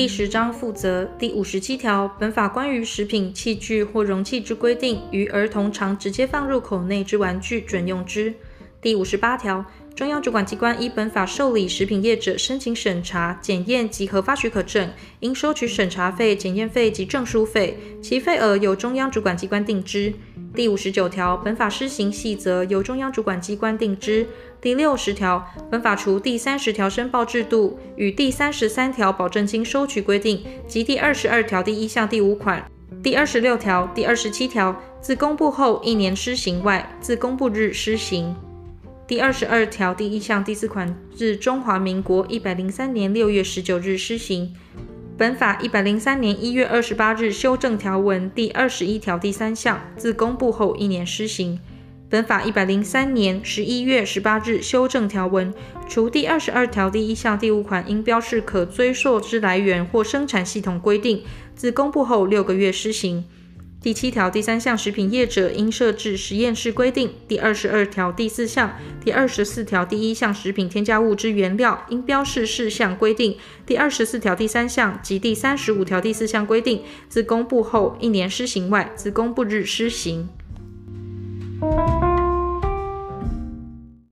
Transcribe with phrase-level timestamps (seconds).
[0.00, 8.32] 第十章负责第五十七条，本法关于食品器具或容器之规定，于儿童常直接放入口内之玩具准用之。
[8.80, 9.62] 第五十八条，
[10.00, 14.88] 中央主管机关依本法受理食品业者申请审查、检验及核发许可证，
[15.20, 20.10] 应收取审查费、检验费及证书费，其费额由中央主管机关定之。
[20.54, 24.26] 第五十九条，本法施行细则由中央主管机关定之。
[24.58, 32.66] 第六十条，本法除第三十条申报制度与第三十三条保证金收取规定及第二十二条第一项第五款、
[33.02, 38.34] 第二十六条、第二十七条自公布后一年施行外，自公布日施行。
[39.10, 44.54] 第二十二条第一项第四款自中华民国一百零三年六月十九日施行。
[45.18, 51.58] 本法一百零三年一月二十八日修正条文第二十一条第三项自公布后一年施行。
[52.08, 55.52] 本法一百零三年十一月十八日修正条文，
[55.88, 61.24] 除第二十二条第一项第五款应标示可追溯之来源或生产系统规定，
[61.56, 63.24] 自公布后六个月施行。
[63.82, 80.28] 第七条第三项，食品业者应设置实验室规定；第二十二条第四项、第二十四条第一项食品添加物之原料应标示事项规定；第二十四条第三项及第三十五条第四项规定，自公布后一年施行外，自公布日施行。